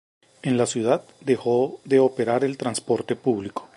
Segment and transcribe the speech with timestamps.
[0.41, 3.69] En la ciudad dejó de operar el transporte público.